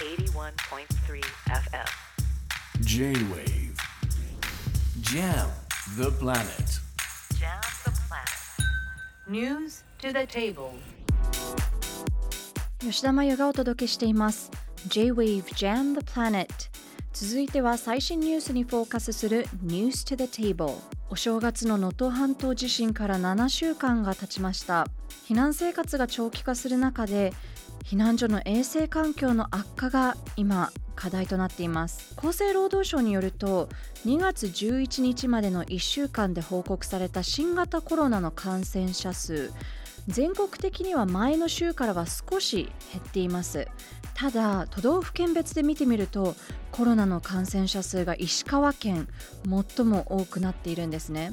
[0.00, 1.86] 81.3 FM
[2.80, 3.76] J-Wave
[5.02, 5.50] Jam
[5.98, 6.80] the planet
[7.38, 8.30] Jam the planet
[9.28, 10.70] News to the table
[12.78, 14.50] 吉田真由がお届けしています
[14.88, 16.48] J-Wave Jam the Planet
[17.12, 20.78] 続いては最新ニュースにフォーカスする News to the Table
[21.10, 24.86] お正月の能登半島地震から7週間が経ちました
[25.28, 27.34] 避難生活が長期化する中で
[27.84, 32.14] 避難所の衛生環境の悪化が今課題となっています。
[32.16, 33.68] 厚生労働省によると
[34.04, 39.50] 2月11日までの1週間で報告された新型コロナの感染者数
[40.08, 43.66] 全国的には前の週からは少し減っています。
[44.14, 46.34] ただ都道府県別で見てみると
[46.72, 49.08] コロナの感染者数が石川県
[49.76, 51.32] 最も多くなっているんですね。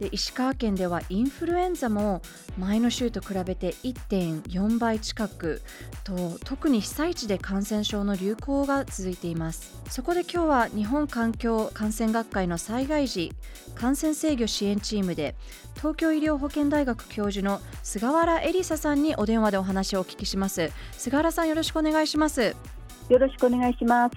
[0.00, 2.22] で石川県ではインフルエンザも
[2.58, 5.62] 前の週と比べて1.4倍近く。
[6.04, 9.80] と特に被災地で感染症の流行が続いています。
[9.88, 13.32] そこで今日は日本環境感染学会の災害時
[13.74, 15.34] 感染制御支援チームで
[15.76, 20.70] 東京医療保健大学教授の菅原エリサさんにお電話でお話をお聞きします。
[20.92, 22.56] 菅原さんよろしくお願いします。
[23.12, 24.14] よろしくお願いします。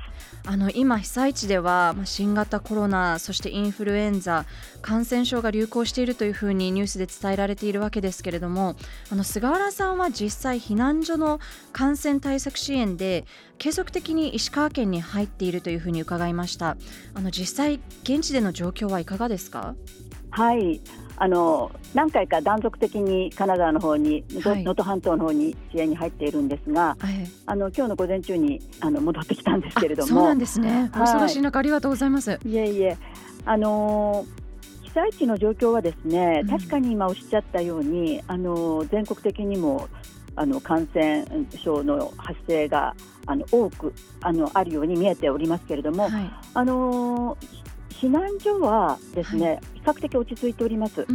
[0.48, 4.46] あの今被災地ではまあ新型コロナそしてインフルエンザ
[4.82, 8.76] 感染症が流行しているというふうにニュースで伝えられているわけですけれども
[9.12, 11.40] あの菅原さんは実際避難所の
[11.74, 13.26] 感染対策支援で
[13.58, 16.78] 継続的に石川県に入っているというふうに伺いました。
[17.16, 19.76] あの実際現地での状況はいかがですか？
[20.30, 20.80] はい、
[21.18, 24.64] あの何回か断続的に金沢の方に能はい。
[24.64, 27.28] 登能登半島の方に支援に入っているんですが、ええ。
[27.46, 30.06] あの今日の午前中にあの戻ってきたんですけれども。
[30.06, 30.92] あそうなん、ですね。
[30.94, 31.14] おはい。
[31.14, 32.98] 忙しい中ありがとうございます、いえいえ、
[33.46, 34.26] あの
[34.84, 36.50] 被災地の状況はですね、うん。
[36.50, 39.88] 確かに今おっしゃったように、あの全国的にも
[40.36, 42.94] あの感染症の発生が
[43.26, 46.32] あの多くあのあるように見えておりますけれども、はい。
[46.54, 47.38] あの
[48.02, 51.06] 避難所はですね、は比較的落ち着いております。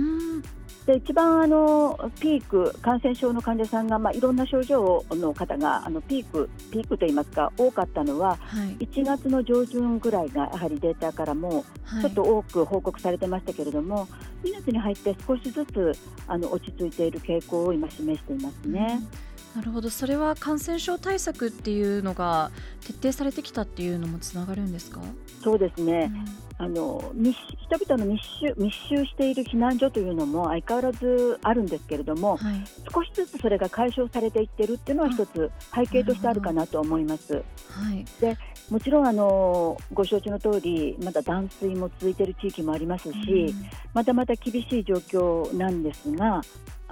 [0.86, 8.86] で一番あのピーク感染症の患者さんが、まあ、いろんな症状の方があのピークピークといいますか多かったのははい。
[8.86, 12.02] 1月の上旬ぐらいがやはりデータからもはい。
[12.02, 14.08] ちょっと多く報告されてましたけれども、
[14.42, 15.92] 2月に入って少しずつ
[16.26, 19.00] あの落ち着いている傾向を今示していますね。
[19.54, 19.90] なるほど。
[19.90, 22.50] それは感染症対策っていうのが
[22.86, 25.00] 徹底されてきたっていうのもつながるんですか、
[25.42, 26.10] そうですね、
[26.56, 32.64] あの密人々の密集密集している避難所というのも相変わらずあるんですけれども、はい。
[32.92, 37.34] 少しずつそれが解消されていってるっていうのは一つ背景としてあるかなと思います。
[37.34, 37.40] は
[37.92, 38.04] い。
[38.70, 43.52] もちろんあのご承知の通りまだ断水も続いている地域もありますし、
[43.94, 46.40] まだまだ厳しい状況なんですが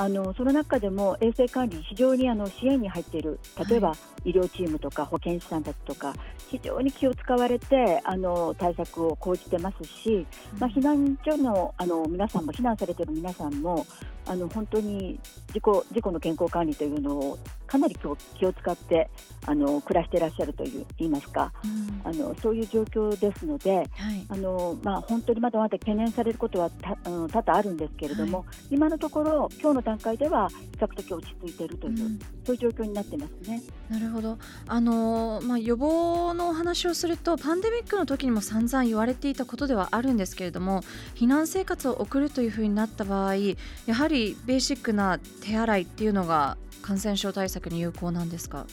[0.01, 3.93] あのその中でも衛生管理非常にあの支援に入っている例えば、
[4.25, 6.15] 医療チームとか保健師さんたちとか
[6.49, 10.25] 非常に気を使われてあの対策を講じてますし、
[10.61, 13.85] まあ、避難所のあの皆さんも避難されている皆さんも
[14.29, 15.19] あの本当に
[15.49, 19.11] 自己自己の健康管理というのをかなり気を気を使って
[19.47, 21.53] あの暮らしていらっしゃるという言いますか。
[21.65, 22.01] うん。
[22.05, 23.87] あのそういう状況ですのではい。
[24.29, 32.19] あの、まあ、本当にまだまだ懸念されることはたあの多々あるんですけれども、今のところ今日の段階では比較的落ち着いているという、うん。
[32.45, 33.63] そういう状況になってますね。
[33.89, 34.39] なるほど。
[34.67, 40.83] あの、まあ、予防のお話をするとパンデミックの時にも散々言われていたことではあるんですけれども
[41.15, 43.55] 避難生活を送るというふうになった場合や
[43.95, 48.67] はりベーシックな手洗いっていうのが感染症対策に有効なんですか？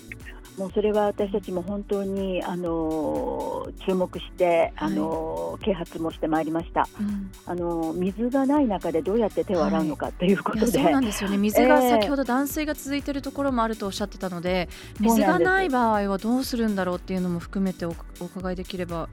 [0.58, 6.88] もうそれは私たちも本当にあの注目してあの、啓発もしてまいりました。
[6.98, 7.30] うん。
[7.46, 11.38] あの水がない中でどうやって手を洗うのかということで、いやそうなんですよね。
[11.38, 11.90] 水がええ。
[11.90, 14.70] 先ほど断水が続いているところもあるとおっしゃってたので、
[15.02, 19.10] 水そうなんですがない場合はどうするんだろうっていうのも含めておお伺いできれば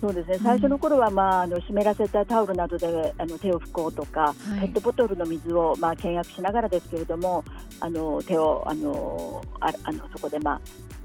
[0.00, 0.38] そうですね。
[0.42, 4.60] 最初の頃は、まあ、あの湿らせたタオルなどであの手を拭こうとか、い。
[4.60, 7.44] ペットボトルの水を、まあ、倹約しながらですけれども
[7.80, 10.60] あの手をあのああのそこで、まあ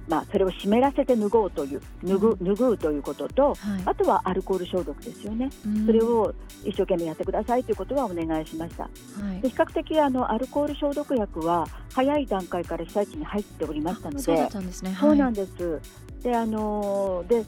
[0.07, 3.58] まあ、それを湿らせて脱ごうという脱ぐ脱ぐということとはい。
[3.85, 5.85] あとはアルコール消毒ですよね、うん。
[5.85, 6.34] それを
[6.64, 8.84] 一生懸命やってくださいということはお願いしました。
[8.84, 8.90] は
[9.37, 9.41] い。
[9.41, 14.97] で比較的あのアルコール消毒薬は早い段階から被災地に入っておりましたのそうだっでたんですね。
[14.99, 15.82] そうなんでです。
[16.23, 17.46] で、あのーで、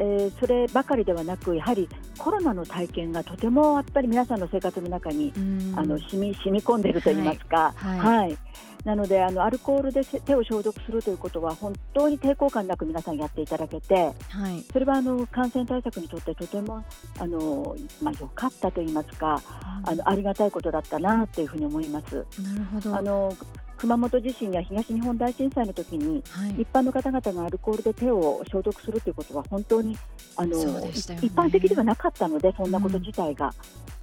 [0.00, 1.86] えーそればかりではなく、やはり
[2.16, 5.32] コロナの体験がとてもやっぱり皆さんの生活の中に、
[5.76, 7.98] あの染み染み込んでいると言いますか、はい。
[7.98, 8.38] はい。
[8.84, 14.64] なのであのアルコールでせ手を消毒するということは本当に抵抗感なく皆さんやっていただけて、はい。
[14.72, 16.82] それはあの感染対策にとってとても
[17.18, 19.42] あのまあ良かったと言いますか、
[19.84, 22.24] あのありがたいことだったなというふうに思います。
[22.40, 22.96] なるほど。
[22.96, 23.36] あの
[23.80, 26.62] 熊本地震や東日本大震災の時にはい。
[26.62, 29.96] 一般の方々がアルコールで手を消毒するということは本当に
[30.36, 30.90] あの、ね。
[30.90, 33.54] 一般的ではなかったのでそんなこと自体が、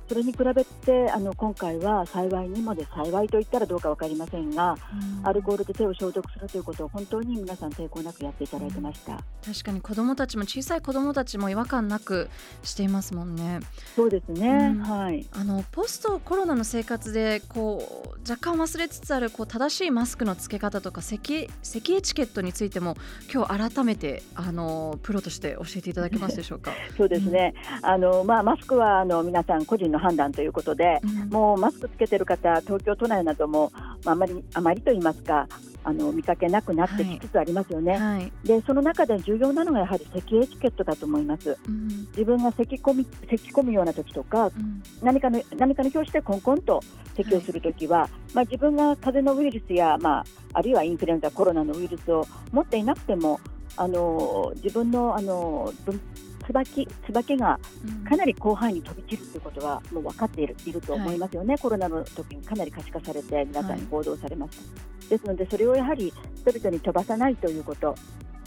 [0.07, 9.19] それに比べてあの今回は幸いにもで幸いと言ったらどうか分かりませんが、うんアルコールで手を消毒するということを本当に皆さん抵抗なくやっていただいてました。
[9.45, 12.29] 確かに子どもたちも小さい子どもたちも違和感なく
[12.63, 13.59] していますもんね。
[13.95, 22.95] そうですね、うんはいあのポストコロナの生活でこう若干忘れつつあるこう正しいマスクの付け方とか咳咳エチケットについても
[23.33, 26.71] 今日改めてあのプロとして教えていただけますでしょうか？
[26.95, 31.29] そうですね、あのまあ、マスクはあの皆さん個人の判断ということで、うん。
[31.29, 33.71] もうマスクつけてる方、東京都内なども、
[34.05, 35.47] まあ、あまりあまりと言いますか、
[35.83, 41.57] あの見かけなくなってきつつありますよね、はい、でその中で重要なのがやはり咳エチケットだと思います。
[41.67, 41.87] うん。
[42.09, 44.83] 自分が咳込み咳込むような時とか、うん。
[45.01, 46.81] 何かの何かの拍子でコンコンと
[47.15, 53.39] 咳をするときは、まあ、自分が風邪のウイルスや、まあ、あるいはインフルエンザ、コロナのウイルスを持っていなくても、
[53.77, 56.01] あの自分のあの分
[56.47, 58.03] 椿椿がうん。
[58.05, 67.95] かなり広範囲に飛び散るということはもう分かっているいると思いますよね、コロナの時にかなり可視化されて皆さんに報道されました、ですのでそれをやはり人々に飛ばさないということ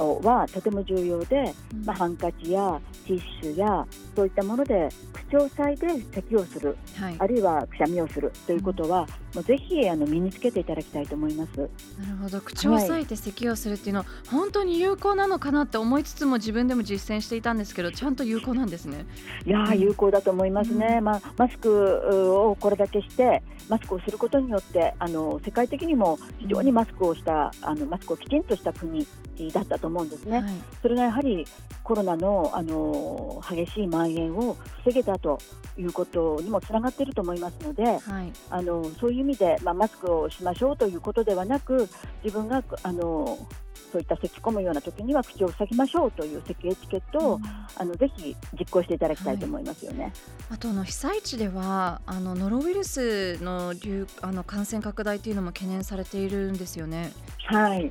[0.05, 1.85] はとても重要で、うん。
[1.85, 11.59] まあ、ハンカチやティッシュやそういったもので口を塞いで咳をするはい、あるいはくしゃみをするということは、もうぜひあの身につけていただきたいと思います。
[11.99, 12.41] なるほど。
[12.41, 19.07] 口を裂いて咳をするっていうのは本当に有効なのかなって思いつつも自分でも実践していたんですけどちゃんと有効なんですね。
[19.47, 21.05] いやー有効だと思いますね、うん。
[21.05, 29.07] まあ、マスクをこれだけして、マスクをすることによって、あの世界的にも非常にマスクをした、あのマスクをきちんとした国
[29.53, 30.53] だったと思うんですね、はい。
[30.81, 31.47] それがやはり
[31.83, 35.39] コロナのあの激しい蔓延を防げたと
[35.77, 38.33] いうことにもつながっていると思いますので、はい。
[38.51, 41.89] あのそういう意味で、まあ、マスクをしましょうということではなく、
[42.23, 43.39] 自分があの
[43.93, 47.43] そういった咳き込むような時には口を塞ぎましょうという咳エチケットを、うん。
[47.77, 50.13] あのぜひ実行していただきたいと思いますよね。
[50.51, 57.13] あとあの被災地ではあのノロウイルスの流あの感染拡大というのも懸念されているんですよね。
[57.47, 57.91] はい、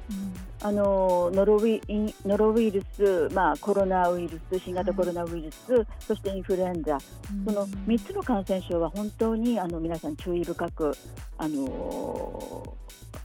[0.62, 1.82] あのノロウイ
[2.26, 7.46] ノロウイルス、まあ、コロナウイルス、新型コロナウイルス、そしてインフルエンザ、うん。
[7.46, 10.96] その3つの感染症は本当にあの皆さん注意深く、
[11.38, 12.78] あの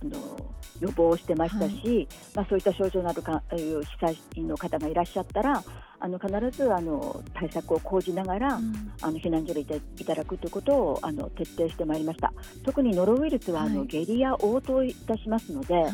[0.04, 5.62] あの予防してましたし、まあ、そういった症状のあるかえー被災の方がいらっしゃったら、
[6.00, 8.92] あの必ずあの対策を講じながら、うん。
[9.00, 9.64] あの避難所でい
[10.04, 12.32] ただくということをあの徹底してまいりました。
[12.64, 13.72] 特にノロウイルスは、あはい。
[13.72, 15.92] の下痢や嘔吐いたしますので、はい。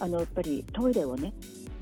[0.00, 1.32] あのやっぱりトイレをね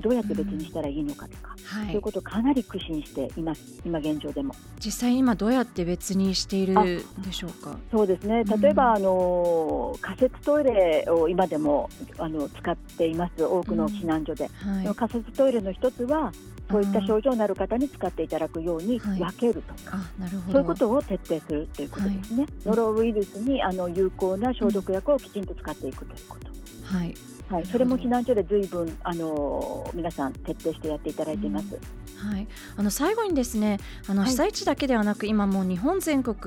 [0.01, 4.53] どうやって別にしたらいいのかとか、はそうい、いうことをかなり苦心しています今現状でも。
[4.83, 7.77] 実際今どうやって別にしているあでしょうか？
[7.91, 8.43] そうですね。
[8.47, 8.61] うん。
[8.61, 14.83] 例えば、あの仮設トイレを今でもあの使っています多くの避難所で、はい。
[14.83, 16.31] その仮設トイレの一つは
[16.69, 19.19] そういった症状のある方に使っていただくようにはい。
[19.19, 20.53] 分けるとか、あなるほど。
[20.53, 26.47] そういうことを徹底するということですね、ノロウイルスにあの有効な消毒薬をきちんと使っていくということ、
[26.91, 27.15] はい
[27.51, 31.77] はい、それも避難所で随分あの皆さん徹底してやっていただいています。
[32.15, 32.47] はい、
[32.77, 36.37] あの最後にですねあのはい被災地だけではなく、今もう日本全国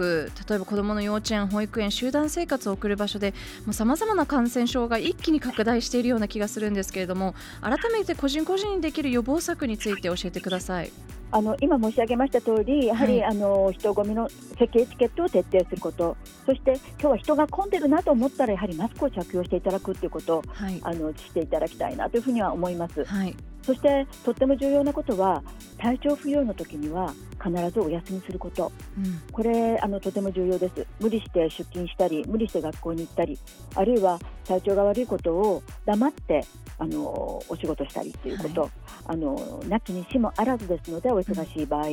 [0.49, 3.35] 例えば子どもの幼稚園保育園集団生活を送る場所で
[3.73, 10.93] さまざまな感染症が一気に拡大しているような気がするんですけれども改めて個人個人にできる予防策について教えてください。
[11.35, 13.31] あの今申し上げました通り、やはり、はい。
[13.33, 23.05] あの人混みの席エチケットを徹底すること、そして今日は人が混んでるなと思ったら、やはりマスクを着用していただくということをはい、あのしていただきたいなというふうには思います。
[23.05, 25.43] はい、そしてとっても重要なことは、
[25.79, 29.21] 体調不良の時には必ずお休みすること、うん。
[29.33, 30.87] これあのとても重要です。
[31.01, 33.39] 無理して出勤したり、無理して学校に行ったり、
[33.75, 36.45] あるいは体調が悪いことを黙って
[36.79, 38.69] あのお仕事したりということ、は
[39.07, 41.85] あのなきにしもあらずですので、お忙しい場合、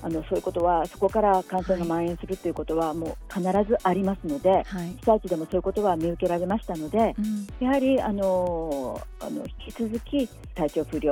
[0.00, 4.96] あのそういうことはそこから感染が蔓延するということはもう必ずありますので、はい。
[5.00, 7.66] 被災地でもそういうことは見受けられましたので、うん。
[7.66, 11.07] やはりあのあの引き続き体調不良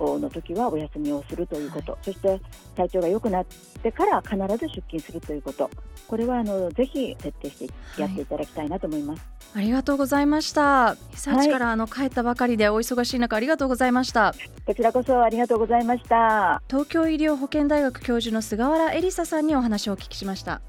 [0.00, 2.40] の時はお休みをするということ、そして
[2.76, 3.44] 体調が良くなっ
[3.82, 5.70] てから必ず出勤するということ、
[6.06, 9.26] これはあのぜひ徹底してやっていただきたいなと思います。
[9.54, 10.94] ありがとうございました。
[10.94, 14.34] 被災地からあの帰ったばかりでお忙しい中ありがとうございました。
[14.66, 16.62] こちらこそありがとうございました。
[16.68, 20.60] 東京医療保健大学教授の菅原エリサさんにお話をお聞きしました。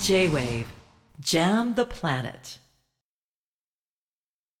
[0.00, 0.66] J-Wave.
[1.20, 2.61] Jam the Planet.